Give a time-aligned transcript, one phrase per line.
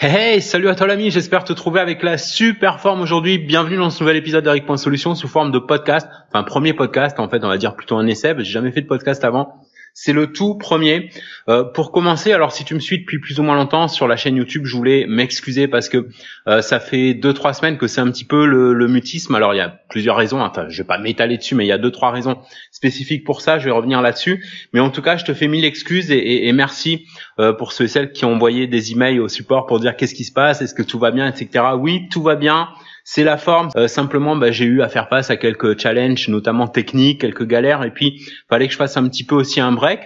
[0.00, 3.36] Hey, salut à toi l'ami, j'espère te trouver avec la super forme aujourd'hui.
[3.36, 6.06] Bienvenue dans ce nouvel épisode d'Eric.solution sous forme de podcast.
[6.28, 8.86] Enfin, premier podcast, en fait, on va dire plutôt un essai, j'ai jamais fait de
[8.86, 9.60] podcast avant.
[9.94, 11.10] C'est le tout premier.
[11.48, 14.16] Euh, pour commencer, alors si tu me suis depuis plus ou moins longtemps sur la
[14.16, 16.08] chaîne YouTube, je voulais m'excuser parce que
[16.46, 19.34] euh, ça fait deux trois semaines que c'est un petit peu le, mutisme.
[19.34, 20.40] Alors il y a plusieurs raisons.
[20.40, 22.38] Enfin, je vais pas m'étaler dessus, mais il y a deux trois raisons
[22.70, 23.58] spécifiques pour ça.
[23.58, 24.44] Je vais revenir là-dessus.
[24.72, 27.06] Mais en tout cas, je te fais mille excuses et merci
[27.40, 30.14] euh, pour ceux et celles qui ont envoyé des emails au support pour dire qu'est-ce
[30.14, 31.64] qui se passe, est-ce que tout va bien, etc.
[31.78, 32.68] Oui, tout va bien.
[33.10, 33.70] C'est la forme.
[33.74, 37.82] Euh, simplement, bah, j'ai eu à faire face à quelques challenges, notamment techniques, quelques galères,
[37.82, 40.00] et puis fallait que je fasse un petit peu aussi un break.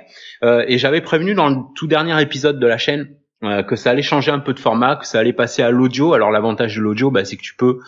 [0.44, 3.08] Euh, et j'avais prévenu dans le tout dernier épisode de la chaîne
[3.42, 6.14] euh, que ça allait changer un peu de format, que ça allait passer à l'audio.
[6.14, 7.80] Alors l'avantage de l'audio, bah, c'est que tu peux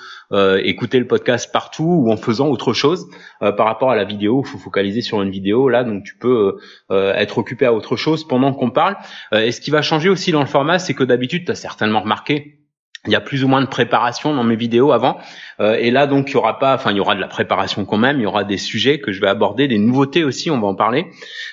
[0.64, 3.06] écouter le podcast partout ou en faisant autre chose
[3.38, 4.42] par rapport à la vidéo.
[4.44, 6.56] Il faut focaliser sur une vidéo là, donc tu peux
[6.90, 8.96] être occupé à autre chose pendant qu'on parle.
[9.32, 12.00] et ce qui va changer aussi dans le format, c'est que d'habitude, tu as certainement
[12.00, 12.63] remarqué,
[13.06, 15.18] il y a plus ou moins de préparation dans mes vidéos avant.
[15.60, 17.84] Euh, et là donc il y aura pas enfin il y aura de la préparation
[17.84, 18.18] quand même.
[18.18, 20.74] Il y aura des sujets que je vais aborder des nouveautés aussi on va en
[20.74, 21.06] parler.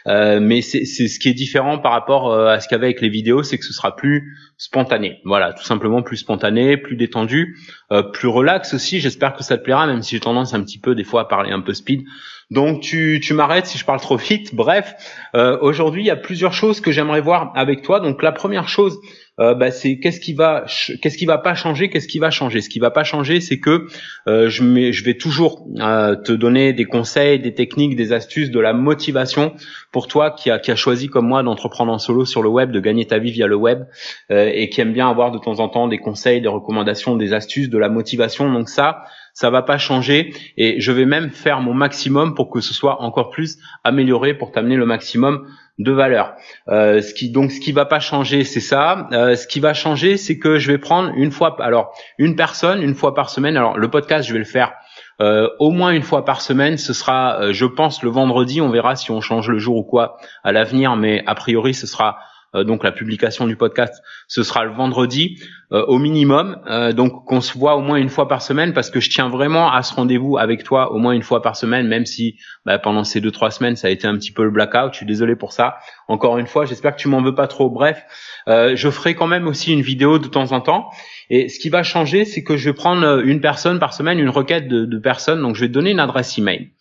[0.07, 2.87] Euh, mais c'est ce qui est différent par rapport euh, à ce qu'il y avait
[2.87, 5.19] avec les vidéos c'est que ce sera plus spontané.
[5.25, 7.57] Voilà tout simplement plus spontané plus détendu
[8.13, 8.99] plus relax aussi.
[8.99, 11.25] J'espère que ça te plaira même si j'ai tendance un petit peu des fois à
[11.25, 12.03] parler un peu speed
[12.51, 14.93] donc tu, tu m'arrêtes si je parle trop vite bref
[15.35, 18.67] euh, aujourd'hui il y a plusieurs choses que j'aimerais voir avec toi donc la première
[18.67, 18.99] chose
[19.39, 20.65] euh, bah, c'est qu'est-ce qui va
[21.01, 22.59] qu'est-ce qui va pas changer, qu'est-ce qui va changer?
[22.59, 23.87] Ce qui va pas changer, c'est que
[24.27, 29.55] euh, je, vais toujours te donner des conseils, des techniques, des astuces, de la motivation
[29.91, 32.71] pour toi qui a, qui a choisi comme moi d'entreprendre en solo sur le web,
[32.71, 33.85] de gagner ta vie via le web
[34.29, 37.69] et qui aime bien avoir de temps en temps des conseils, des recommandations, des astuces,
[37.69, 38.51] de la motivation.
[38.51, 42.61] Donc ça, ça va pas changer et je vais même faire mon maximum pour que
[42.61, 45.47] ce soit encore plus amélioré pour t'amener le maximum
[45.79, 46.35] de valeur.
[46.67, 49.07] Euh, ce qui donc ce qui va pas changer, c'est ça.
[49.13, 52.81] Euh, ce qui va changer, c'est que je vais prendre une fois, alors une personne
[52.81, 53.57] une fois par semaine.
[53.57, 54.73] Alors le podcast, je vais le faire
[55.21, 56.77] euh, au moins une fois par semaine.
[56.77, 58.59] Ce sera, euh, je pense, le vendredi.
[58.61, 61.87] On verra si on change le jour ou quoi à l'avenir, mais a priori, ce
[61.87, 62.17] sera
[62.53, 65.39] donc la publication du podcast, ce sera le vendredi
[65.71, 66.57] euh, au minimum.
[66.67, 69.29] Euh, donc qu'on se voit au moins une fois par semaine parce que je tiens
[69.29, 72.77] vraiment à ce rendez-vous avec toi au moins une fois par semaine, même si bah,
[72.77, 74.91] pendant ces deux trois semaines ça a été un petit peu le blackout.
[74.91, 75.77] Je suis désolé pour ça.
[76.09, 77.69] Encore une fois, j'espère que tu m'en veux pas trop.
[77.69, 78.03] Bref,
[78.47, 80.89] je ferai quand même aussi une vidéo de temps en temps.
[81.29, 84.29] Et ce qui va changer, c'est que je vais prendre une personne par semaine, une
[84.29, 85.41] requête de, de personnes.
[85.41, 86.71] Donc je vais te donner une adresse email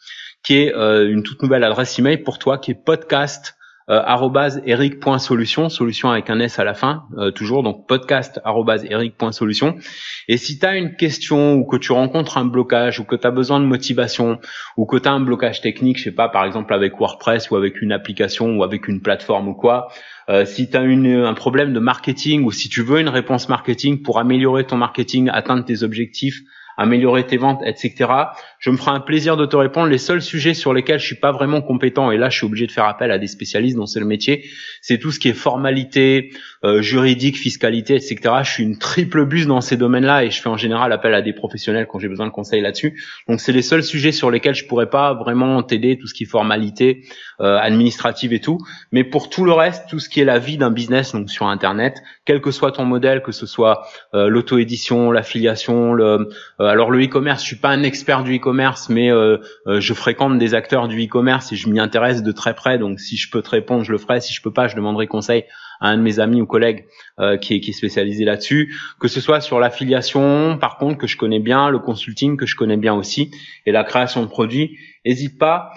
[0.43, 3.60] qui est une toute nouvelle adresse email pour toi, qui est podcast euh,
[4.65, 9.77] eric.solution, solution avec un S à la fin, euh, toujours, donc podcast eric.solution.
[10.29, 13.27] Et si tu as une question ou que tu rencontres un blocage ou que tu
[13.27, 14.39] as besoin de motivation
[14.77, 17.57] ou que tu as un blocage technique, je sais pas, par exemple avec WordPress ou
[17.57, 19.89] avec une application ou avec une plateforme ou quoi,
[20.29, 24.03] euh, si tu as un problème de marketing ou si tu veux une réponse marketing
[24.03, 26.41] pour améliorer ton marketing, atteindre tes objectifs,
[26.81, 28.11] améliorer tes ventes, etc.
[28.59, 29.89] Je me ferai un plaisir de te répondre.
[29.89, 32.67] Les seuls sujets sur lesquels je suis pas vraiment compétent, et là je suis obligé
[32.67, 34.47] de faire appel à des spécialistes dont c'est le métier,
[34.81, 36.33] c'est tout ce qui est formalité,
[36.65, 38.19] euh, juridique, fiscalité, etc.
[38.43, 41.21] Je suis une triple buse dans ces domaines-là et je fais en général appel à
[41.21, 42.99] des professionnels quand j'ai besoin de conseils là-dessus.
[43.29, 46.25] Donc c'est les seuls sujets sur lesquels je pourrais pas vraiment t'aider, tout ce qui
[46.25, 47.05] est formalité,
[47.41, 48.59] euh, administrative et tout.
[48.91, 51.47] Mais pour tout le reste, tout ce qui est la vie d'un business, donc sur
[51.47, 56.31] Internet, quel que soit ton modèle, que ce soit euh, l'auto-édition, l'affiliation, le
[56.61, 59.95] euh, alors le e-commerce, je suis pas un expert du e-commerce, mais euh, euh, je
[59.95, 62.79] fréquente des acteurs du e-commerce et je m'y intéresse de très près.
[62.79, 64.21] Donc si je peux te répondre, je le ferai.
[64.21, 65.45] Si je peux pas, je demanderai conseil
[65.81, 66.85] à un de mes amis ou collègues
[67.41, 68.75] qui, est, qui est spécialisé là-dessus.
[69.01, 72.55] Que ce soit sur l'affiliation, par contre, que je connais bien, le consulting que je
[72.55, 73.31] connais bien aussi,
[73.65, 75.73] et la création de produits, n'hésite pas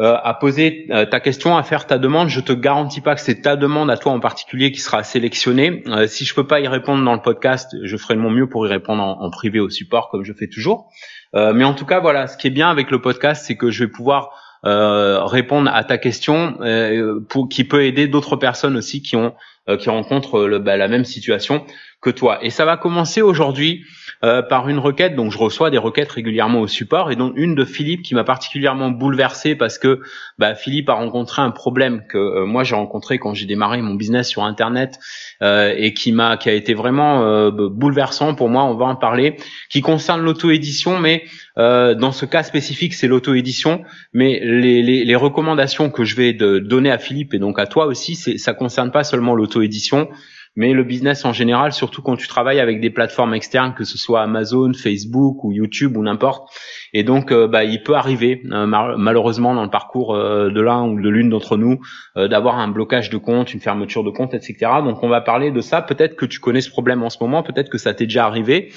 [0.00, 2.30] euh, à poser euh, ta question, à faire ta demande.
[2.30, 5.82] Je te garantis pas que c'est ta demande à toi en particulier qui sera sélectionnée.
[5.86, 8.48] Euh, si je peux pas y répondre dans le podcast, je ferai de mon mieux
[8.48, 10.90] pour y répondre en, privé au support comme je fais toujours.
[11.34, 13.84] mais en tout cas, voilà, ce qui est bien avec le podcast, c'est que je
[13.84, 14.30] vais pouvoir
[14.64, 16.56] répondre à ta question,
[17.50, 19.34] qui peut aider d'autres personnes aussi qui ont
[19.78, 21.64] qui rencontrent le, bah, la même situation
[22.00, 22.42] que toi.
[22.42, 23.84] Et ça va commencer aujourd'hui
[24.24, 25.16] euh, par une requête.
[25.16, 28.22] Donc je reçois des requêtes régulièrement au support et donc une de Philippe qui m'a
[28.22, 30.00] particulièrement bouleversé parce que
[30.38, 33.94] bah, Philippe a rencontré un problème que euh, moi j'ai rencontré quand j'ai démarré mon
[33.94, 35.00] business sur Internet
[35.42, 38.62] euh, et qui m'a qui a été vraiment euh, bouleversant pour moi.
[38.62, 39.36] On va en parler.
[39.68, 41.24] Qui concerne l'auto-édition, mais
[41.56, 43.82] dans ce cas spécifique c'est l'auto-édition.
[44.12, 48.54] Mais les, recommandations que je vais donner à Philippe et donc à toi aussi, ça
[48.54, 50.08] concerne pas seulement l'auto-édition
[50.54, 53.96] mais le business en général, surtout quand tu travailles avec des plateformes externes, que ce
[53.96, 56.48] soit Amazon, Facebook ou YouTube ou n'importe.
[56.92, 60.86] Et donc, euh, bah, il peut arriver, euh, malheureusement, dans le parcours euh, de l'un
[60.86, 61.80] ou de l'une d'entre nous,
[62.16, 64.70] d'avoir un blocage de compte, une fermeture de compte, etc.
[64.84, 65.80] Donc, on va parler de ça.
[65.80, 68.70] Peut-être que tu connais ce problème en ce moment, peut-être que ça t'est déjà arrivé.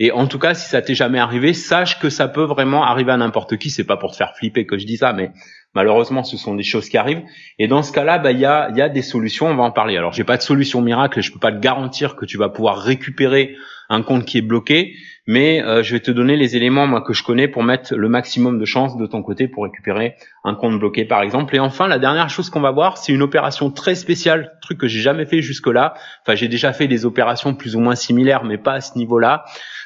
[0.00, 3.12] Et en tout cas, si ça t'est jamais arrivé, sache que ça peut vraiment arriver
[3.12, 3.68] à n'importe qui.
[3.70, 5.32] C'est pas pour te faire flipper que je dis ça, mais
[5.74, 7.22] malheureusement, ce sont des choses qui arrivent.
[7.58, 9.46] Et dans ce cas-là, bah, il y a, y a des solutions.
[9.46, 9.96] On va en parler.
[9.96, 11.20] Alors, j'ai pas de solution miracle.
[11.20, 13.56] Je peux pas te garantir que tu vas pouvoir récupérer
[13.88, 14.94] un compte qui est bloqué,
[15.26, 18.58] mais euh, je vais te donner les éléments que je connais pour mettre le maximum
[18.58, 21.54] de chances de ton côté pour récupérer un compte bloqué par exemple.
[21.54, 24.88] Et enfin, la dernière chose qu'on va voir, c'est une opération très spéciale, truc que
[24.88, 25.94] j'ai jamais fait jusque-là.
[26.22, 29.44] Enfin, j'ai déjà fait des opérations plus ou moins similaires, mais pas à ce niveau-là.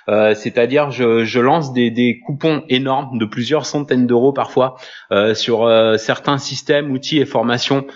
[0.08, 4.76] Euh, c'est-à-dire je, lance des, coupons énormes de plusieurs centaines d'euros parfois
[5.12, 7.86] euh, sur certains systèmes, outils et formations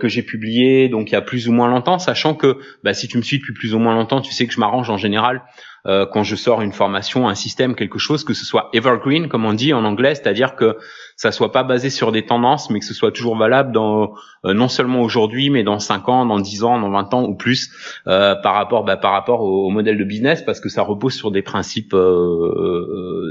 [0.00, 3.08] que j'ai publiés donc il y a plus ou moins longtemps, sachant que bah, si
[3.08, 5.42] tu me suis depuis plus ou moins longtemps, tu sais que je m'arrange en général
[5.86, 9.44] euh, quand je sors une formation, un système, quelque chose, que ce soit evergreen, comme
[9.44, 10.76] on dit en anglais, c'est-à-dire que
[11.16, 14.14] ça soit pas basé sur des tendances, mais que ce soit toujours valable dans
[14.44, 17.34] euh, non seulement aujourd'hui, mais dans 5 ans, dans 10 ans, dans 20 ans ou
[17.34, 17.70] plus,
[18.06, 21.30] euh, par rapport bah, par rapport au, modèle de business, parce que ça repose sur
[21.30, 21.96] des principes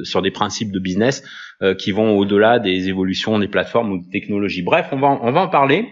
[0.03, 1.23] sur des principes de business
[1.77, 4.63] qui vont au-delà des évolutions des plateformes ou des technologies.
[4.63, 5.89] Bref, on va on va en parler.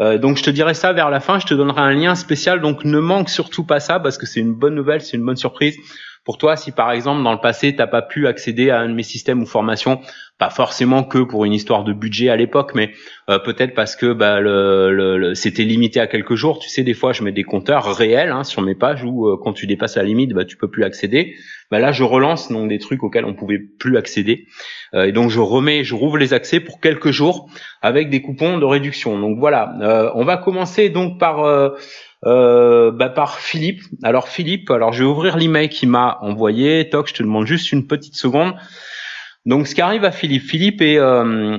[0.00, 2.60] Euh, donc je te dirai ça vers la fin, je te donnerai un lien spécial,
[2.60, 5.36] donc ne manque surtout pas ça parce que c'est une bonne nouvelle, c'est une bonne
[5.36, 5.76] surprise
[6.24, 8.94] pour toi si par exemple dans le passé t'as pas pu accéder à un de
[8.94, 10.00] mes systèmes ou formations
[10.40, 12.92] pas forcément que pour une histoire de budget à l'époque, mais
[13.28, 16.58] euh, peut-être parce que bah, le, c'était limité à quelques jours.
[16.60, 19.36] Tu sais, des fois, je mets des compteurs réels hein, sur mes pages où euh,
[19.36, 21.34] quand tu dépasses la limite, bah, tu peux plus accéder.
[21.70, 24.46] Bah, là, je relance donc des trucs auxquels on pouvait plus accéder,
[24.94, 27.50] euh, et donc je remets, je rouvre les accès pour quelques jours
[27.82, 29.18] avec des coupons de réduction.
[29.18, 31.44] Donc voilà, on va commencer donc par
[32.22, 33.82] bah, par Philippe.
[34.02, 36.88] Alors Philippe, alors je vais ouvrir l'email qu'il m'a envoyé.
[36.88, 38.54] Toc, je te demande juste une petite seconde.
[39.46, 41.58] Donc, ce qui arrive à Philippe, Philippe est, euh,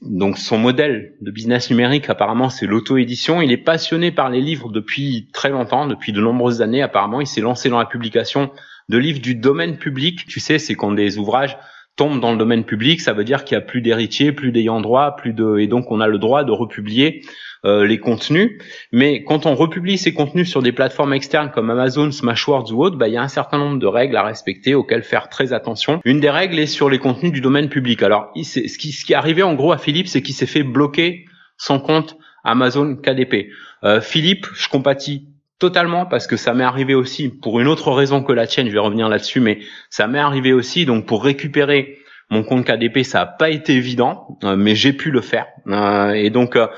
[0.00, 3.42] donc son modèle de business numérique apparemment c'est l'auto-édition.
[3.42, 6.80] Il est passionné par les livres depuis très longtemps, depuis de nombreuses années.
[6.80, 8.50] Apparemment, il s'est lancé dans la publication
[8.88, 10.26] de livres du domaine public.
[10.26, 11.58] Tu sais, c'est quand des ouvrages
[12.00, 14.80] tombent dans le domaine public, ça veut dire qu'il y a plus d'héritiers, plus d'ayants
[14.80, 17.20] droit, plus de, et donc on a le droit de republier
[17.66, 18.58] euh, les contenus.
[18.90, 22.96] Mais quand on republie ces contenus sur des plateformes externes comme Amazon, Smashwords ou autres,
[22.96, 26.00] bah, il y a un certain nombre de règles à respecter auxquelles faire très attention.
[26.06, 28.02] Une des règles est sur les contenus du domaine public.
[28.02, 30.62] Alors, ce qui, ce qui est arrivé en gros à Philippe, c'est qu'il s'est fait
[30.62, 31.26] bloquer
[31.58, 33.50] son compte Amazon KDP.
[33.84, 35.28] Euh, Philippe, je compatis
[35.60, 38.72] totalement parce que ça m'est arrivé aussi pour une autre raison que la tienne, je
[38.72, 39.60] vais revenir là-dessus, mais
[39.90, 44.38] ça m'est arrivé aussi donc pour récupérer mon compte KDP, ça n'a pas été évident,
[44.44, 45.46] euh, mais j'ai pu le faire.
[45.66, 46.68] Euh, et donc, euh,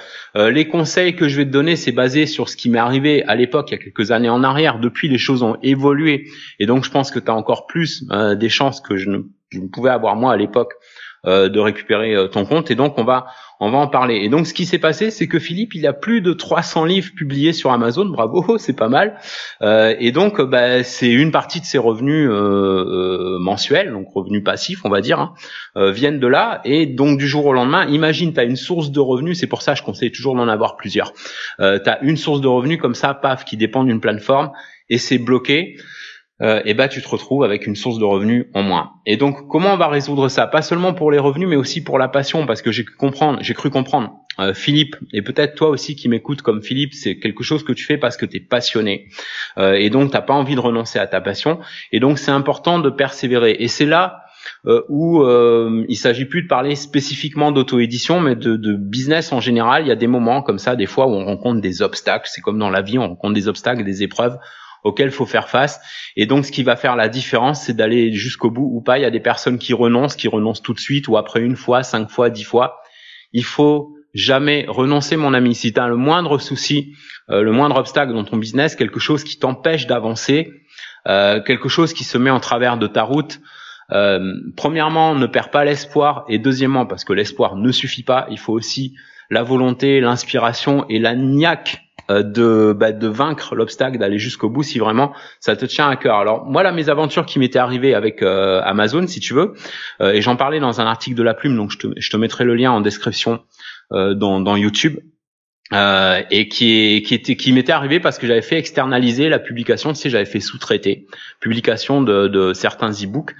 [0.50, 3.34] les conseils que je vais te donner, c'est basé sur ce qui m'est arrivé à
[3.34, 4.78] l'époque, il y a quelques années en arrière.
[4.78, 6.24] Depuis, les choses ont évolué.
[6.58, 8.06] Et donc, je pense que tu as encore plus
[8.36, 10.72] des chances que je ne, pouvais avoir moi à l'époque
[11.24, 12.70] de récupérer euh, ton compte.
[12.70, 13.26] Et donc on va
[13.60, 14.16] on va en parler.
[14.16, 17.12] Et donc ce qui s'est passé, c'est que Philippe, il a plus de 300 livres
[17.14, 18.06] publiés sur Amazon.
[18.06, 19.16] Bravo, c'est pas mal.
[19.62, 22.28] Euh, et donc bah, c'est une partie de ses revenus
[23.40, 25.34] mensuels, donc revenus passifs, on va dire, hein,
[25.76, 26.60] viennent de là.
[26.64, 29.38] Et donc du jour au lendemain, imagine, tu as une source de revenus.
[29.38, 31.12] C'est pour ça je conseille toujours d'en avoir plusieurs.
[31.58, 34.50] tu as une source de revenus comme ça, paf, qui dépend d'une plateforme
[34.90, 35.76] et c'est bloqué
[36.42, 38.92] euh, et bah tu te retrouves avec une source de revenus en moins.
[39.06, 40.46] Et donc comment on va résoudre ça?
[40.46, 43.38] Pas seulement pour les revenus, mais aussi pour la passion, parce que j'ai cru comprendre,
[43.42, 44.12] j'ai cru comprendre.
[44.40, 47.84] Euh, Philippe, et peut-être toi aussi qui m'écoutes comme Philippe, c'est quelque chose que tu
[47.84, 49.08] fais parce que tu es passionné.
[49.58, 51.60] Euh, et donc t'as pas envie de renoncer à ta passion.
[51.92, 53.56] Et donc c'est important de persévérer.
[53.58, 54.22] Et c'est là
[54.66, 59.40] euh, où euh, il s'agit plus de parler spécifiquement d'auto-édition, mais de, de, business en
[59.40, 59.84] général.
[59.84, 62.28] Il y a des moments comme ça, des fois où on rencontre des obstacles.
[62.32, 64.38] C'est comme dans la vie, on rencontre des obstacles, des épreuves
[64.82, 65.80] auquel il faut faire face.
[66.16, 68.98] Et donc, ce qui va faire la différence, c'est d'aller jusqu'au bout ou pas.
[68.98, 71.56] Il y a des personnes qui renoncent, qui renoncent tout de suite ou après une
[71.56, 72.80] fois, cinq fois, dix fois.
[73.32, 75.54] Il faut jamais renoncer, mon ami.
[75.54, 76.94] Si tu as le moindre souci,
[77.30, 80.50] euh, le moindre obstacle dans ton business, quelque chose qui t'empêche d'avancer,
[81.08, 83.40] euh, quelque chose qui se met en travers de ta route,
[83.92, 86.24] euh, premièrement, ne perds pas l'espoir.
[86.28, 88.94] Et deuxièmement, parce que l'espoir ne suffit pas, il faut aussi
[89.30, 94.78] la volonté, l'inspiration et la niaque de, bah, de vaincre l'obstacle, d'aller jusqu'au bout si
[94.78, 96.16] vraiment ça te tient à cœur.
[96.16, 99.54] Alors moi là, mes aventures qui m'étaient arrivées avec euh, Amazon, si tu veux,
[100.00, 102.16] euh, et j'en parlais dans un article de la Plume, donc je te, je te
[102.16, 103.40] mettrai le lien en description
[103.90, 104.98] dans, dans YouTube.
[105.72, 109.92] et qui, est, qui était qui m'était arrivé parce que j'avais fait externaliser la publication,
[109.92, 111.06] tu sais, j'avais fait sous-traiter
[111.40, 113.34] publication de, de certains e-books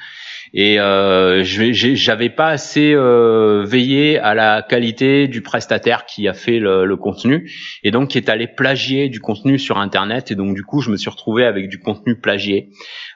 [0.55, 6.59] et euh, j'avais pas assez euh, veillé à la qualité du prestataire qui a fait
[6.59, 7.51] le, le, contenu
[7.83, 10.31] et donc qui est allé plagier du contenu sur internet.
[10.31, 12.69] Et donc du coup je me suis retrouvé avec du contenu plagié.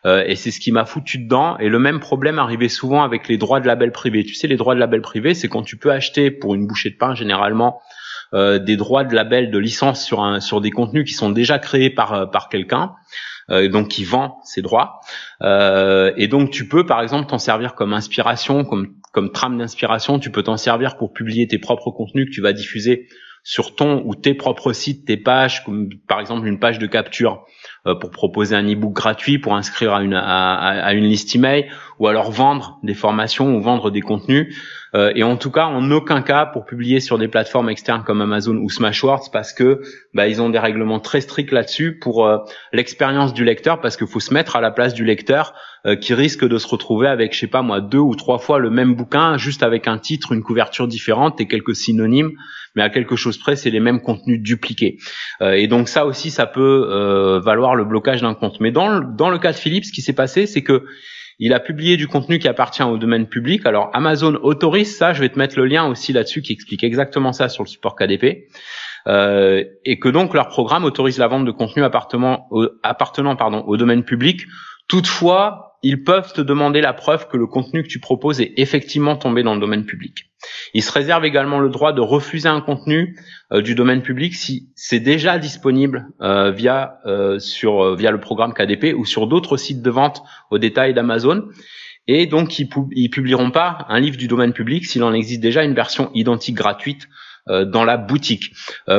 [0.07, 1.59] Euh, et c'est ce qui m'a foutu dedans.
[1.59, 4.25] Et le même problème arrivait souvent avec les droits de label privé.
[4.25, 6.91] Tu sais les droits de label privé c'est quand tu peux acheter pour une bouchée
[6.91, 7.81] de pain généralement
[8.33, 11.59] euh, des droits de label de licence sur un sur des contenus qui sont déjà
[11.59, 12.95] créés par par quelqu'un
[13.51, 15.01] euh, donc qui vend ses droits.
[15.43, 20.19] Euh, et donc tu peux par exemple t'en servir comme inspiration, comme comme trame d'inspiration.
[20.19, 23.09] Tu peux t'en servir pour publier tes propres contenus que tu vas diffuser
[23.45, 27.45] sur ton ou tes propres sites, tes pages, comme par exemple une page de capture
[27.95, 32.31] pour proposer un e-book gratuit, pour inscrire à une, à, une liste email, ou alors
[32.31, 34.57] vendre des formations ou vendre des contenus.
[34.95, 38.21] Euh, et en tout cas, en aucun cas pour publier sur des plateformes externes comme
[38.21, 39.83] Amazon ou Smashwords, parce que
[40.15, 42.39] bah, ils ont des règlements très stricts là-dessus pour euh,
[42.73, 45.55] l'expérience du lecteur, parce qu'il faut se mettre à la place du lecteur
[46.01, 48.71] qui risque de se retrouver avec, je sais pas moi, deux ou trois fois le
[48.71, 52.33] même bouquin, juste avec un titre, une couverture différente et quelques synonymes
[52.77, 54.99] mais à quelque chose près, c'est les mêmes contenus dupliqués.
[55.41, 58.61] Euh, et donc ça aussi, ça peut euh, valoir le blocage d'un compte.
[58.61, 60.85] Mais dans le, cas de Philippe, ce qui s'est passé, c'est que
[61.39, 63.67] il a publié du contenu qui appartient au domaine public.
[63.67, 65.13] Alors Amazon autorise ça.
[65.13, 67.95] Je vais te mettre le lien aussi là-dessus qui explique exactement ça sur le support
[67.95, 68.49] KDP.
[69.07, 74.47] Euh, et que donc leur programme autorise la vente de contenu appartenant au domaine public.
[74.89, 79.17] Toutefois, ils peuvent te demander la preuve que le contenu que tu proposes est effectivement
[79.17, 80.31] tombé dans le domaine public.
[80.75, 83.17] Il se réserve également le droit de refuser un contenu
[83.53, 88.53] euh, du domaine public si c'est déjà disponible euh, via euh, sur via le programme
[88.53, 91.45] KDP ou sur d'autres sites de vente au détail d'Amazon.
[92.09, 95.65] Et donc ils, ils publieront pas un livre du domaine public s'il en existe déjà
[95.65, 97.09] une version identique gratuite
[97.49, 98.55] dans la boutique.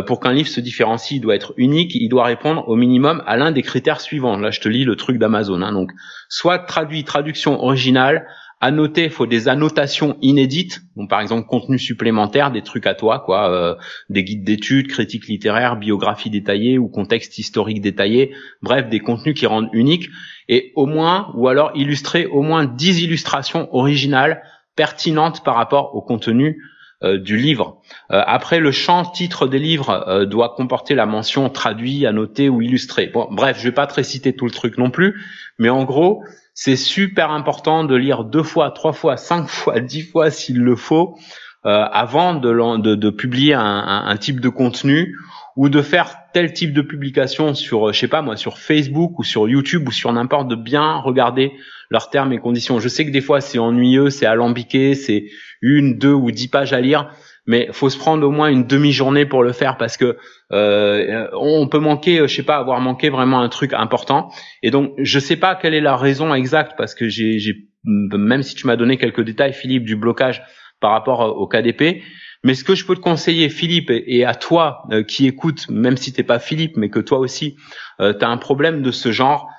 [0.06, 3.36] pour qu'un livre se différencie, il doit être unique, il doit répondre au minimum à
[3.36, 4.38] l'un des critères suivants.
[4.38, 5.62] Là, je te lis le truc d'Amazon.
[5.62, 5.74] Hein.
[5.74, 5.92] Donc,
[6.30, 8.26] soit traduit, traduction originale,
[8.60, 12.96] à noter, il faut des annotations inédites, donc par exemple contenu supplémentaire, des trucs à
[12.96, 13.76] toi, quoi, euh,
[14.10, 18.34] des guides d'études, critiques littéraires, biographies détaillées ou contexte historique détaillé,
[18.64, 20.10] bref, des contenus qui rendent uniques,
[20.50, 24.42] et au moins, ou alors illustrer au moins 10 illustrations originales
[24.76, 26.60] pertinentes par rapport au contenu
[27.04, 27.80] euh, du livre.
[28.12, 33.12] Euh, après, le champ titre des livres doit comporter la mention traduit, annoté ou illustré.
[33.14, 35.22] Bref, je vais pas te réciter tout le truc non plus,
[35.60, 36.24] mais en gros,
[36.60, 40.76] c'est super important de lire deux fois, trois fois, cinq fois, dix fois s'il le
[40.76, 41.16] faut,
[41.68, 45.16] euh, avant de, publier un, un, un, type de contenu
[45.56, 49.24] ou de faire tel type de publication sur, je sais pas moi, sur Facebook ou
[49.24, 51.54] sur YouTube ou sur n'importe de bien regarder
[51.92, 52.80] leurs termes et conditions.
[52.80, 55.26] Je sais que des fois c'est ennuyeux, c'est alambiqué, c'est
[55.62, 57.12] une, deux ou dix pages à lire
[57.48, 60.18] mais faut se prendre au moins une demi-journée pour le faire parce que
[60.52, 64.30] euh, on peut manquer, je sais pas, avoir manqué vraiment un truc important.
[64.62, 68.56] Et donc, je sais pas quelle est la raison exacte parce que j'ai, même si
[68.56, 70.44] tu m'as donné quelques détails, Philippe, du blocage
[70.80, 72.04] par rapport au KDP.
[72.44, 75.98] Mais ce que je peux te conseiller, Philippe, et, à toi euh, qui écoutes, même
[75.98, 77.56] si t'es pas Philippe, mais que toi aussi,
[78.00, 79.50] euh, tu as un problème de ce genre,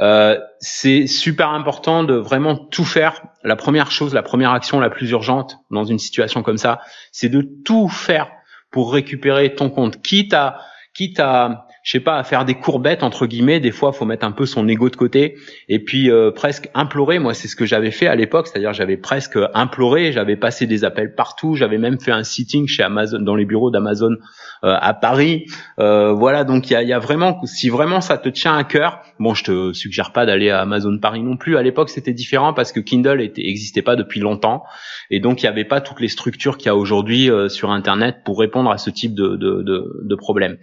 [0.00, 3.22] euh, c'est super important de vraiment tout faire.
[3.42, 6.80] La première chose, la première action la plus urgente dans une situation comme ça,
[7.12, 8.30] c'est de tout faire
[8.70, 10.58] pour récupérer ton compte, quitte à
[10.94, 13.60] quitte à je sais pas, à faire des courbettes entre guillemets.
[13.60, 15.36] Des fois, faut mettre un peu son ego de côté
[15.68, 17.18] et puis euh, presque implorer.
[17.18, 20.84] Moi, c'est ce que j'avais fait à l'époque, c'est-à-dire j'avais presque imploré, j'avais passé des
[20.84, 24.16] appels partout, j'avais même fait un sitting chez Amazon, dans les bureaux d'Amazon
[24.64, 25.44] euh, à Paris.
[25.78, 28.64] Euh, voilà, donc il y a, y a, vraiment, si vraiment ça te tient à
[28.64, 31.58] cœur, bon, je te suggère pas d'aller à Amazon Paris non plus.
[31.58, 34.64] À l'époque, c'était différent parce que Kindle était, existait pas depuis longtemps
[35.10, 38.18] et donc il y avait pas toutes les structures qu'il y a aujourd'hui sur Internet
[38.24, 40.56] pour répondre à ce type de, de, de, de problème.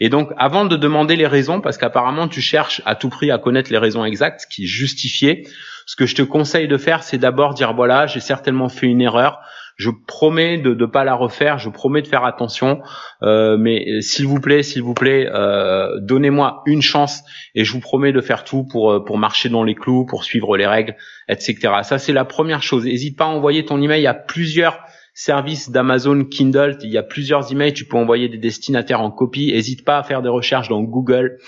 [0.00, 3.38] Et donc, avant de demander les raisons, parce qu'apparemment tu cherches à tout prix à
[3.38, 5.46] connaître les raisons exactes, ce qui est justifié,
[5.86, 9.00] ce que je te conseille de faire, c'est d'abord dire voilà, j'ai certainement fait une
[9.00, 9.40] erreur.
[9.76, 11.58] Je promets de ne pas la refaire.
[11.58, 12.82] Je promets de faire attention.
[13.22, 17.22] Euh, mais s'il vous plaît, s'il vous plaît, euh, donnez-moi une chance
[17.54, 20.24] et je vous promets de faire tout pour euh, pour marcher dans les clous, pour
[20.24, 20.94] suivre les règles,
[21.28, 21.80] etc.
[21.82, 22.84] Ça c'est la première chose.
[22.84, 24.78] N'hésite pas à envoyer ton email à plusieurs
[25.14, 26.78] service d'Amazon Kindle.
[26.82, 29.52] Il y a plusieurs emails, tu peux envoyer des destinataires en copie.
[29.52, 31.38] N'hésite pas à faire des recherches dans Google.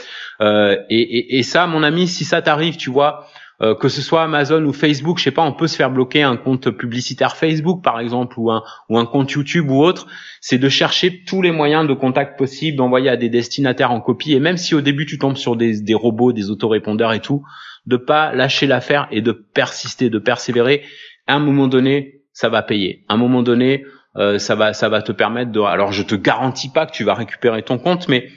[0.40, 3.26] Euh, et, et, et, ça, mon ami, si ça t'arrive, tu vois,
[3.62, 6.22] euh, que ce soit Amazon ou Facebook, je sais pas, on peut se faire bloquer
[6.22, 10.08] un compte publicitaire Facebook, par exemple, ou un, ou un compte YouTube ou autre.
[10.40, 14.32] C'est de chercher tous les moyens de contact possibles, d'envoyer à des destinataires en copie.
[14.32, 17.44] Et même si au début tu tombes sur des, des robots, des autorépondeurs et tout,
[17.86, 20.82] de pas lâcher l'affaire et de persister, de persévérer.
[21.26, 23.06] À un moment donné, ça va payer.
[23.08, 23.86] À un moment donné,
[24.16, 25.60] euh, ça va, ça va te permettre de.
[25.60, 28.28] Alors, je te garantis pas que tu vas récupérer ton compte, mais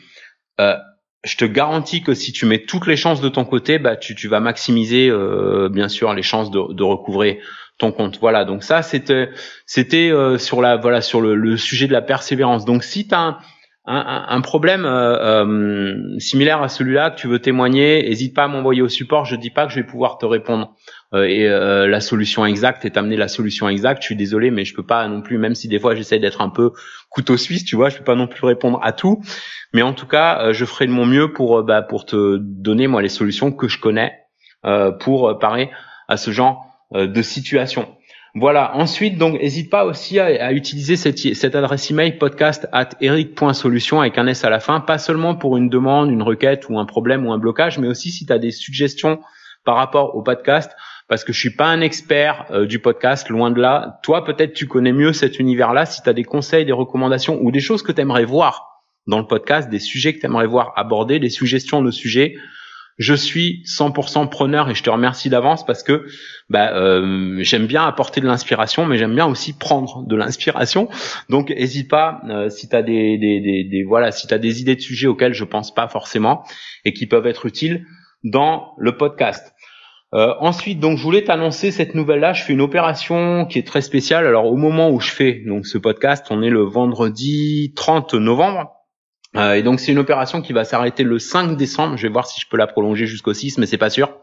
[0.62, 0.76] euh,
[1.26, 4.16] je te garantis que si tu mets toutes les chances de ton côté, bah tu,
[4.16, 7.42] tu vas maximiser euh, bien sûr les chances de, de recouvrer
[7.78, 8.20] ton compte.
[8.20, 9.30] Voilà, donc ça c'était
[9.66, 12.66] c'était euh, sur la voilà sur le, le, sujet de la persévérance.
[12.66, 13.38] Donc si tu as un,
[13.90, 18.82] un, problème euh, euh, similaire à celui-là que tu veux témoigner, n'hésite pas à m'envoyer
[18.82, 19.24] au support.
[19.24, 20.76] Je dis pas que je vais pouvoir te répondre
[21.14, 24.02] euh, et la solution exacte et t'amener la solution exacte.
[24.02, 26.42] Je suis désolé, mais je peux pas non plus, même si des fois j'essaie d'être
[26.42, 26.72] un peu
[27.10, 29.22] couteau suisse, tu vois, je peux pas non plus répondre à tout.
[29.74, 33.02] Mais en tout cas, je ferai de mon mieux pour bah, pour te donner moi
[33.02, 34.14] les solutions que je connais
[35.00, 35.72] pour parer
[36.10, 37.97] à ce genre de situation.
[38.36, 38.76] Voilà.
[38.76, 44.28] Ensuite, donc, n'hésite pas aussi à, utiliser cette, adresse email podcast at eric.solution avec un
[44.28, 47.32] S à la fin, pas seulement pour une demande, une requête ou un problème ou
[47.32, 49.20] un blocage, mais aussi si tu as des suggestions
[49.66, 50.72] par rapport au podcast,
[51.08, 54.00] parce que je suis pas un expert euh, du podcast, loin de là.
[54.04, 55.86] Toi, peut-être tu connais mieux cet univers-là.
[55.86, 59.20] Si tu as des conseils, des recommandations ou des choses que tu aimerais voir dans
[59.20, 62.36] le podcast, des sujets que tu aimerais voir abordés, des suggestions de sujets,
[62.98, 66.06] je suis 100% preneur et je te remercie d'avance parce que
[66.50, 70.90] bah, euh, j'aime bien apporter de l'inspiration, mais j'aime bien aussi prendre de l'inspiration.
[71.30, 74.82] Donc, n'hésite pas euh, si tu as des, des, voilà, si tu des idées de
[74.82, 76.44] sujets auxquels je pense pas forcément
[76.86, 77.86] et qui peuvent être utiles
[78.24, 79.54] dans le podcast.
[80.14, 82.34] Euh, ensuite, donc, je voulais t'annoncer cette nouvelle-là.
[82.34, 84.26] Je fais une opération qui est très spéciale.
[84.26, 88.77] Alors, au moment où je fais donc ce podcast, on est le vendredi 30 novembre.
[89.38, 91.98] Euh, et donc c'est une opération qui va s'arrêter le 5 décembre.
[91.98, 94.20] Je vais voir si je peux la prolonger jusqu'au 6, mais c'est pas sûr.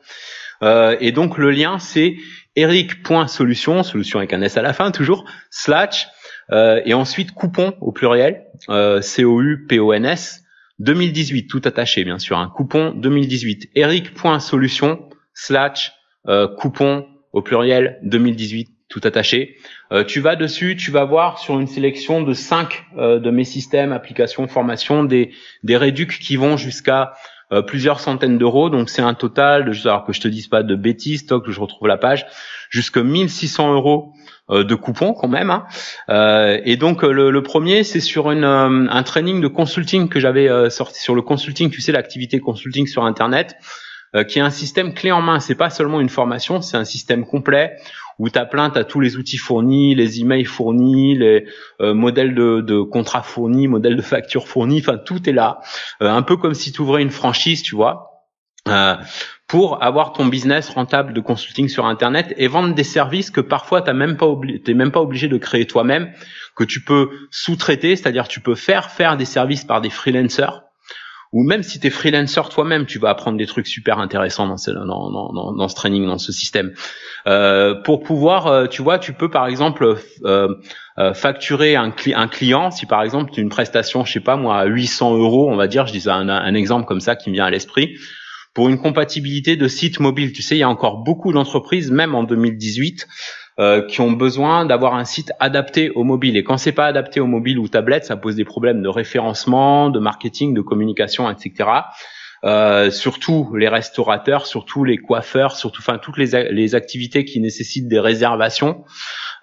[0.62, 2.16] Euh, et donc le lien c'est
[2.56, 6.08] eric.solution, solution avec un S à la fin toujours, slash,
[6.52, 10.42] euh, et ensuite coupon au pluriel, C-O-U-P-O-N-S,
[10.78, 15.92] 2018, tout attaché bien sûr, un coupon 2018, eric.solution, slash,
[16.58, 19.56] coupon au pluriel 2018 tout attaché.
[19.90, 23.42] Euh, tu vas dessus, tu vas voir sur une sélection de cinq euh, de mes
[23.42, 25.32] systèmes, applications, formations, des,
[25.64, 27.14] des qui vont jusqu'à
[27.52, 28.70] euh, plusieurs centaines d'euros.
[28.70, 31.50] Donc c'est un total, de, alors que je te dise pas de bêtises, stock, que
[31.50, 32.24] je retrouve la page,
[32.70, 34.12] jusqu'à 1600 euros
[34.50, 35.50] de coupons quand même.
[35.50, 35.64] Hein.
[36.64, 41.00] et donc le, le premier, c'est sur une, un training de consulting que j'avais sorti
[41.00, 43.56] sur le consulting, tu sais l'activité consulting sur Internet.
[44.28, 45.40] qui est un système clé en main.
[45.40, 47.78] C'est pas seulement une formation, c'est un système complet
[48.18, 51.46] où tu as plein, tu tous les outils fournis, les emails fournis, les
[51.80, 55.60] euh, modèles de, de contrats fournis, modèles de factures fournis, enfin tout est là.
[56.02, 58.10] Euh, un peu comme si tu ouvrais une franchise, tu vois.
[58.66, 58.96] Euh,
[59.46, 63.82] pour avoir ton business rentable de consulting sur internet et vendre des services que parfois
[63.82, 64.16] tu même
[64.68, 66.10] même pas obligé de créer toi-même
[66.56, 70.62] que tu peux sous-traiter c'est-à-dire tu peux faire faire des services par des freelancers
[71.34, 74.56] ou même si tu es freelancer toi-même, tu vas apprendre des trucs super intéressants dans
[74.56, 76.72] ce, dans, ce training, dans ce système.
[77.26, 80.54] Euh, pour pouvoir, euh, tu vois, tu peux par exemple euh,
[80.98, 84.36] euh, facturer un, un, client, si par exemple tu as une prestation, je sais pas
[84.36, 87.30] moi, à 800 euros, on va dire, je dis un, un exemple comme ça qui
[87.30, 87.96] me vient à l'esprit,
[88.54, 90.32] pour une compatibilité de site mobile.
[90.32, 93.08] Tu sais, il y a encore beaucoup d'entreprises, même en 2018,
[93.60, 96.36] euh, qui ont besoin d'avoir un site adapté au mobile.
[96.36, 99.90] Et quand c'est pas adapté au mobile ou tablette, ça pose des problèmes de référencement,
[99.90, 101.70] de marketing, de communication, etc.
[102.44, 107.88] Euh, surtout les restaurateurs, surtout les coiffeurs, surtout enfin toutes les, les activités qui nécessitent
[107.88, 108.84] des réservations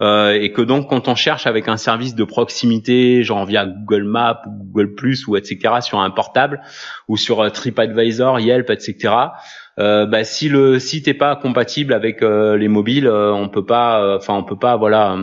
[0.01, 4.03] euh, et que donc quand on cherche avec un service de proximité, genre via Google
[4.03, 5.75] Maps, Google Plus ou etc.
[5.81, 6.61] sur un portable
[7.07, 9.13] ou sur euh, TripAdvisor, Yelp, etc.
[9.79, 13.65] Euh, bah, si le site est pas compatible avec euh, les mobiles, euh, on peut
[13.65, 15.17] pas, enfin on peut pas, voilà,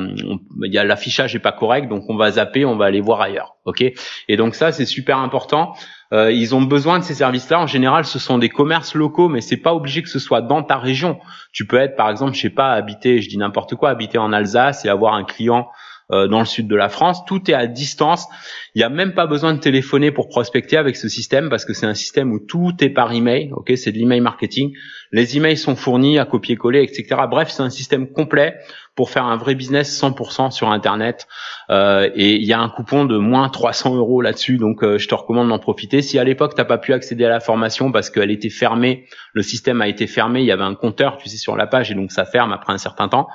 [0.63, 3.21] il y a l'affichage est pas correct, donc on va zapper, on va aller voir
[3.21, 3.85] ailleurs, ok?
[4.29, 5.75] Et donc ça c'est super important.
[6.13, 7.61] ils ont besoin de ces services-là.
[7.61, 10.63] En général, ce sont des commerces locaux, mais c'est pas obligé que ce soit dans
[10.63, 11.19] ta région.
[11.53, 14.33] Tu peux être, par exemple, je sais pas, habiter, je dis n'importe quoi, habiter en
[14.33, 15.73] Alsace et avoir un client euh,
[16.11, 17.25] dans le sud de la France.
[17.27, 18.27] Tout est à distance.
[18.75, 21.75] Il n'y a même pas besoin de téléphoner pour prospecter avec ce système parce que
[21.75, 23.51] c'est un système où tout est par email.
[23.53, 24.73] Ok, c'est de l'email marketing.
[25.13, 27.21] Les emails sont fournis à copier-coller, etc.
[27.31, 28.57] Bref, c'est un système complet
[28.99, 31.29] pour faire un vrai business 100% sur Internet.
[31.71, 35.07] Euh, et il y a un coupon de moins 300 euros là-dessus, donc euh, je
[35.07, 36.03] te recommande d'en profiter.
[36.03, 39.45] Si à l'époque t'as pas pu accéder à la formation parce qu'elle était fermée, le
[39.45, 41.95] système a été fermé, il y avait un compteur, tu sais, sur la page et
[41.95, 43.29] donc ça ferme après un certain temps,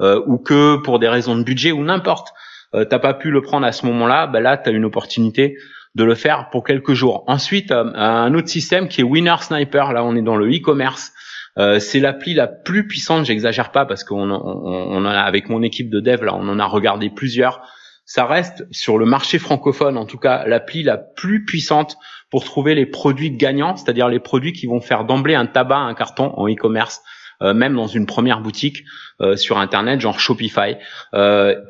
[0.00, 2.28] euh, ou que pour des raisons de budget ou n'importe,
[2.72, 5.58] t'as pas pu le prendre à ce moment-là, ben là tu as une opportunité
[5.94, 7.22] de le faire pour quelques jours.
[7.26, 11.12] Ensuite, un autre système qui est Winner Sniper, là on est dans le e-commerce.
[11.58, 15.90] Euh, c'est l'appli la plus puissante, j'exagère pas parce qu'on on, a avec mon équipe
[15.90, 17.60] de dev là, on en a regardé plusieurs.
[18.04, 21.96] Ça reste sur le marché francophone, en tout cas, l'appli la plus puissante
[22.30, 25.94] pour trouver les produits gagnants, c'est-à-dire les produits qui vont faire d'emblée un tabac, un
[25.94, 27.02] carton en e-commerce.
[27.42, 28.84] Euh, même dans une première boutique
[29.20, 30.76] euh, sur internet, genre Shopify,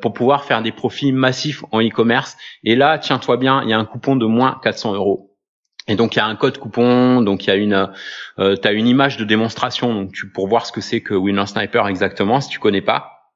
[0.01, 2.37] pour pouvoir faire des profits massifs en e-commerce.
[2.63, 5.32] Et là, tiens-toi bien, il y a un coupon de moins 400 euros.
[5.87, 7.89] Et donc il y a un code coupon, donc il y a une,
[8.39, 11.13] euh, tu as une image de démonstration donc tu, pour voir ce que c'est que
[11.13, 13.31] Winner Sniper exactement si tu connais pas.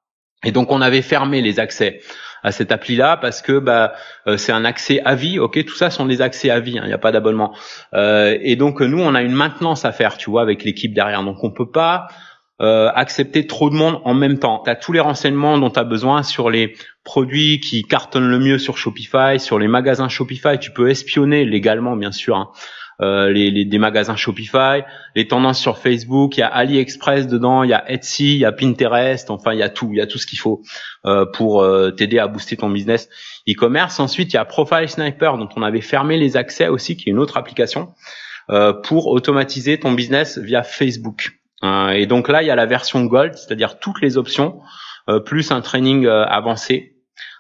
[0.46, 2.00] Et donc on avait fermé les accès
[2.44, 3.94] à cette appli-là parce que bah
[4.28, 5.40] euh, c'est un accès à vie.
[5.40, 6.78] Ok, tout ça sont des accès à vie.
[6.78, 7.54] Hein, il n'y a pas d'abonnement.
[7.94, 11.24] Euh, et donc nous on a une maintenance à faire, tu vois, avec l'équipe derrière.
[11.24, 12.08] Donc on peut pas
[12.60, 14.64] euh, accepter trop de monde en même temps.
[14.66, 18.40] Tu as tous les renseignements dont tu as besoin sur les produits qui cartonnent le
[18.40, 20.58] mieux sur Shopify, sur les magasins Shopify.
[20.60, 22.50] Tu peux espionner légalement, bien sûr, hein.
[23.02, 24.82] euh, les, des magasins Shopify,
[25.16, 26.36] les tendances sur Facebook.
[26.38, 29.30] Il y a AliExpress dedans, il y a Etsy, il y a Pinterest.
[29.30, 30.64] Enfin, il y a tout, il y a tout ce qu'il faut
[31.06, 31.64] euh, pour
[31.96, 33.08] t'aider à booster ton business
[33.48, 34.00] e-commerce.
[34.00, 37.12] Ensuite, il y a Profile Sniper dont on avait fermé les accès aussi, qui est
[37.12, 37.90] une autre application
[38.84, 41.37] pour automatiser ton business via Facebook.
[41.64, 44.62] Euh, et donc là, il y a la version Gold, c'est-à-dire toutes les options,
[45.10, 46.06] euh, plus un training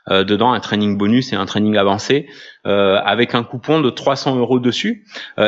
[0.09, 2.27] euh, dedans, un training bonus et un training avancé,
[2.65, 5.05] avec un coupon de 300 euros dessus.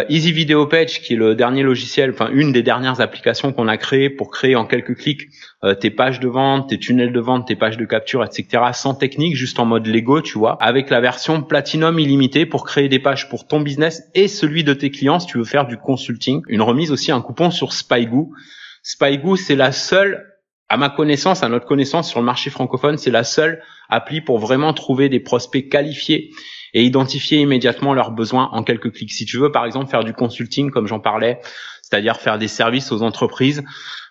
[0.08, 3.76] Easy Video Page, qui est le dernier logiciel, enfin une des dernières applications qu'on a
[3.76, 5.28] créées pour créer en quelques clics
[5.82, 8.64] tes pages de vente, tes tunnels de vente, tes pages de capture, etc.
[8.72, 12.88] sans technique, juste en mode Lego, tu vois, avec la version Platinum illimitée pour créer
[12.88, 15.76] des pages pour ton business et celui de tes clients si tu veux faire du
[15.76, 16.42] consulting.
[16.48, 18.32] Une remise aussi, un coupon sur Spygoo
[18.84, 20.29] Spygoo, c'est la seule,
[20.70, 24.38] à ma connaissance, à notre connaissance sur le marché francophone, c'est la seule appli pour
[24.38, 26.32] vraiment trouver des prospects qualifiés
[26.76, 29.12] et identifier immédiatement leurs besoins en quelques clics.
[29.12, 31.40] Si tu veux, par exemple, faire du consulting, comme j'en parlais,
[31.82, 33.64] c'est-à-dire faire des services aux entreprises,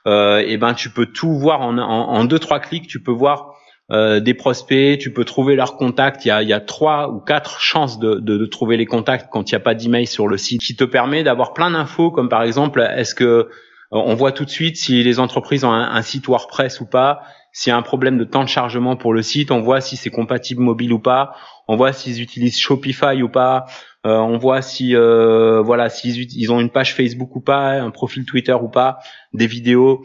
[0.07, 2.88] euh, et eh ben tu peux tout voir en, en, deux trois clics.
[2.88, 3.55] Tu peux voir
[3.92, 6.25] euh, des prospects, tu peux trouver leurs contacts.
[6.25, 8.87] Il y a, il y a trois ou quatre chances de, de, de trouver les
[8.87, 11.71] contacts quand il n'y a pas d'email sur le site, qui te permet d'avoir plein
[11.71, 13.49] d'infos, comme par exemple, est-ce que
[13.90, 17.22] on voit tout de suite si les entreprises ont un, site WordPress ou pas,
[17.53, 19.96] s'il y a un problème de temps de chargement pour le site, on voit si
[19.96, 21.35] c'est compatible mobile ou pas,
[21.66, 23.64] on voit s'ils utilisent Shopify ou pas,
[24.07, 27.90] euh, on voit si euh, voilà s'ils ils ont une page Facebook ou pas, un
[27.90, 28.98] profil Twitter ou pas,
[29.33, 30.05] des vidéos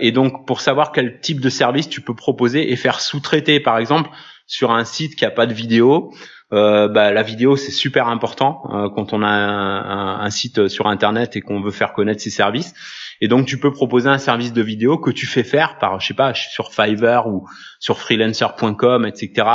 [0.00, 3.78] et donc pour savoir quel type de service tu peux proposer et faire sous-traiter par
[3.78, 4.10] exemple
[4.46, 6.12] sur un site qui a pas de vidéo,
[6.52, 11.34] euh, bah, la vidéo c'est super important euh, quand on a un, site sur internet
[11.34, 12.74] et qu'on veut faire connaître ses services.
[13.20, 16.08] Et donc tu peux proposer un service de vidéo que tu fais faire par je
[16.08, 17.46] sais pas sur Fiverr ou
[17.80, 19.48] sur freelancer.com, etc.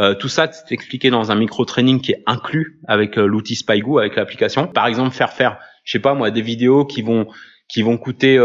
[0.00, 3.56] Euh, tout ça c'est expliqué dans un micro training qui est inclus avec euh, l'outil
[3.56, 4.66] Spygoo avec l'application.
[4.66, 7.26] Par exemple faire faire je sais pas moi des vidéos qui vont
[7.68, 8.38] qui vont coûter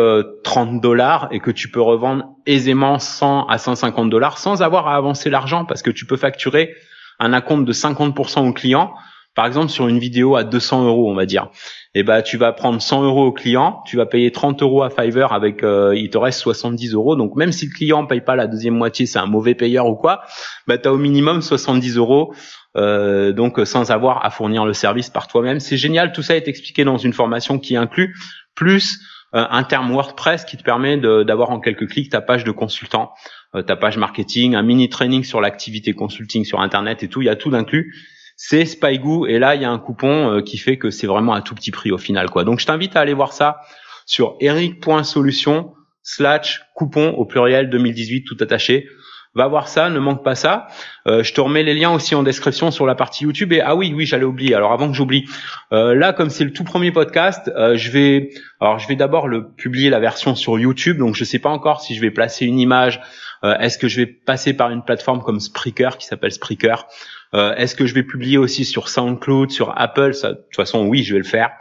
[0.45, 4.95] 30 dollars et que tu peux revendre aisément 100 à 150 dollars sans avoir à
[4.95, 6.73] avancer l'argent parce que tu peux facturer
[7.19, 8.93] un acompte de 50% au client,
[9.39, 11.49] par exemple sur une vidéo à 200 euros, on va dire,
[11.95, 14.83] et eh ben tu vas prendre 100 euros au client, tu vas payer 30 euros
[14.83, 17.15] à Fiverr avec, euh, il te reste 70 euros.
[17.15, 19.95] Donc même si le client paye pas la deuxième moitié, c'est un mauvais payeur ou
[19.95, 20.23] quoi,
[20.67, 22.33] bah tu as au minimum 70 euros.
[22.75, 25.61] Euh, donc sans avoir à fournir le service par toi-même.
[25.61, 28.17] C'est génial, tout ça est expliqué dans une formation qui inclut
[28.55, 28.99] plus
[29.35, 33.13] euh, un terme WordPress qui te permet d'avoir en quelques clics ta page de consultant.
[33.55, 37.25] Euh, ta page marketing, un mini training sur l'activité consulting sur internet et tout, il
[37.25, 37.95] y a tout d'inclus.
[38.41, 41.33] C'est Spygoo et là il y a un coupon euh, qui fait que c'est vraiment
[41.33, 42.45] à tout petit prix au final quoi.
[42.45, 43.59] Donc je t'invite à aller voir ça
[44.05, 45.73] sur eric.solution
[46.03, 48.87] slash coupon au pluriel 2018 tout attaché
[49.35, 50.67] va voir ça, ne manque pas ça.
[51.07, 53.53] Euh, je te remets les liens aussi en description sur la partie YouTube.
[53.53, 54.55] Et ah oui, oui, j'allais oublier.
[54.55, 55.25] Alors avant que j'oublie,
[55.71, 59.27] euh, là comme c'est le tout premier podcast, euh, je vais, alors je vais d'abord
[59.27, 60.97] le publier la version sur YouTube.
[60.97, 63.01] Donc je sais pas encore si je vais placer une image.
[63.41, 66.87] Est-ce que je vais passer par une plateforme comme Spreaker qui s'appelle Spreaker
[67.33, 70.13] Est-ce que je vais publier aussi sur SoundCloud, sur Apple?
[70.15, 71.51] Ça, De toute façon, oui, je vais le faire,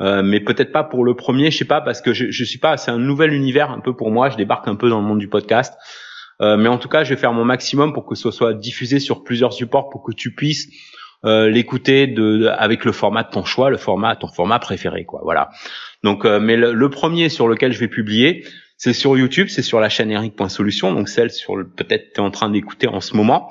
[0.00, 1.50] mais peut-être pas pour le premier.
[1.50, 2.76] Je sais pas parce que je, je suis pas.
[2.76, 4.28] C'est un nouvel univers un peu pour moi.
[4.28, 5.74] Je débarque un peu dans le monde du podcast.
[6.40, 8.98] Euh, mais en tout cas, je vais faire mon maximum pour que ce soit diffusé
[8.98, 10.68] sur plusieurs supports pour que tu puisses
[11.24, 15.20] euh, l'écouter de, avec le format de ton choix, le format ton format préféré, quoi.
[15.22, 15.50] Voilà.
[16.02, 18.44] Donc, euh, mais le, premier sur lequel je vais publier,
[18.76, 22.24] c'est sur YouTube, c'est sur la chaîne Eric.solution, donc celle sur le peut-être tu es
[22.24, 23.50] en train d'écouter en ce moment.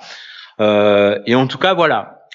[0.60, 2.26] Et en tout cas, voilà.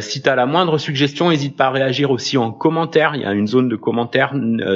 [0.00, 3.14] si tu as la moindre suggestion, n'hésite pas à réagir aussi en commentaire.
[3.14, 4.32] Il y a une zone de commentaires,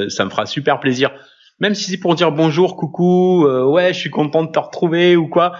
[0.09, 1.11] ça me fera super plaisir
[1.59, 5.15] même si c'est pour dire bonjour, coucou, euh, ouais, je suis content de te retrouver
[5.15, 5.53] ou quoi,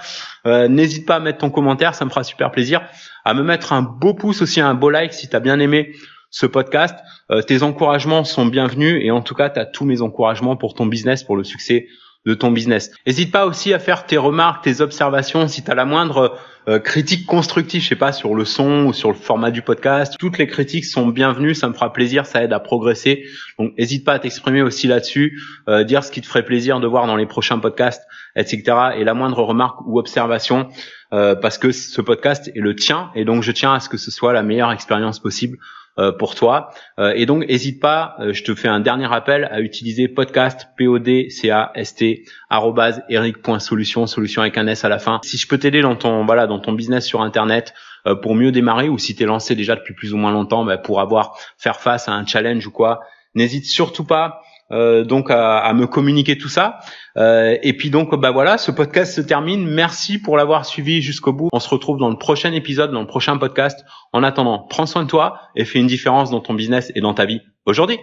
[0.46, 2.82] euh, n'hésite pas à mettre ton commentaire, ça me fera super plaisir.
[3.24, 5.94] À me mettre un beau pouce aussi, un beau like si tu as bien aimé
[6.30, 6.98] ce podcast.
[7.32, 10.74] Euh, tes encouragements sont bienvenus et en tout cas, tu as tous mes encouragements pour
[10.74, 11.88] ton business, pour le succès
[12.26, 12.92] de ton business.
[13.08, 16.80] N'hésite pas aussi à faire tes remarques, tes observations, si tu as la moindre euh,
[16.80, 20.16] critique constructive, je sais pas, sur le son ou sur le format du podcast.
[20.18, 23.26] Toutes les critiques sont bienvenues, ça me fera plaisir, ça aide à progresser.
[23.60, 26.88] Donc n'hésite pas à t'exprimer aussi là-dessus, euh, dire ce qui te ferait plaisir de
[26.88, 28.04] voir dans les prochains podcasts,
[28.36, 28.64] etc.
[28.98, 30.70] Et la moindre remarque ou observation,
[31.12, 34.12] parce que ce podcast est le tien et donc je tiens à ce que ce
[34.12, 35.58] soit la meilleure expérience possible
[35.98, 36.72] euh, pour toi.
[37.00, 40.68] Euh, et donc, n'hésite pas, euh, je te fais un dernier rappel à utiliser podcast,
[40.76, 45.22] P-O-D, C-A-S-T, arrobase, eric.solution, solution avec un S à la fin.
[45.24, 47.74] Si je peux t'aider dans ton, voilà, ton business sur Internet,
[48.22, 50.78] pour mieux démarrer ou si tu es lancé déjà depuis plus ou moins longtemps, bah,
[50.78, 53.00] pour avoir, faire face à un challenge ou quoi,
[53.34, 54.42] n'hésite surtout pas
[54.72, 56.80] euh, donc à, à, me communiquer tout ça.
[57.18, 59.68] Euh, et puis donc bah voilà, ce podcast se termine.
[59.68, 61.50] Merci pour l'avoir suivi jusqu'au bout.
[61.54, 63.86] On se retrouve dans le prochain épisode, dans le prochain podcast.
[64.12, 67.14] En attendant, prends soin de toi et fais une différence dans ton business et dans
[67.14, 68.00] ta vie aujourd'hui.